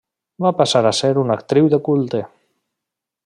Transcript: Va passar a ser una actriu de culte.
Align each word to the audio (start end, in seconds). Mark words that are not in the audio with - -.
Va 0.45 0.51
passar 0.61 0.81
a 0.89 0.93
ser 0.99 1.11
una 1.25 1.37
actriu 1.41 1.69
de 1.75 1.81
culte. 1.89 2.23